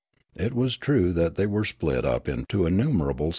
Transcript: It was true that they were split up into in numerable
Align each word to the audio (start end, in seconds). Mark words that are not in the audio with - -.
It 0.35 0.55
was 0.55 0.77
true 0.77 1.13
that 1.13 1.35
they 1.35 1.45
were 1.45 1.63
split 1.63 2.05
up 2.05 2.27
into 2.27 2.65
in 2.65 2.75
numerable 2.75 3.29